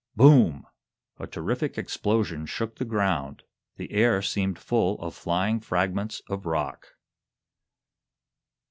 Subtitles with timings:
[0.15, 0.65] Boom!
[1.19, 3.43] A terrific explosion shook the ground.
[3.75, 6.95] The air seemed full of flying fragments of rock.